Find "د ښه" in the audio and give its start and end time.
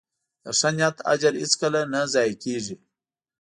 0.43-0.69